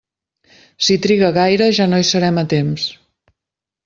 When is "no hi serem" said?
1.91-2.39